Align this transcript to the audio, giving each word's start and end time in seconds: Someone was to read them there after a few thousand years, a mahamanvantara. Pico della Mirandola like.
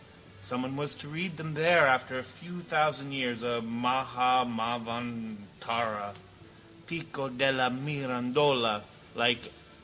Someone 0.41 0.75
was 0.77 0.95
to 0.95 1.07
read 1.07 1.37
them 1.37 1.53
there 1.53 1.85
after 1.85 2.17
a 2.17 2.23
few 2.23 2.61
thousand 2.61 3.11
years, 3.11 3.43
a 3.43 3.61
mahamanvantara. 3.63 6.15
Pico 6.87 7.29
della 7.29 7.69
Mirandola 7.69 8.81
like. 9.13 9.51